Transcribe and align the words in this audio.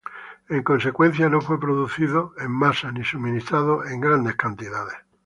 En 0.49 0.63
consecuencia, 0.63 1.29
no 1.29 1.41
fue 1.41 1.59
producido 1.59 2.33
en 2.39 2.51
masa 2.51 2.91
ni 2.91 3.03
suministrado 3.05 3.85
en 3.85 4.01
grandes 4.01 4.35
cantidades. 4.35 4.95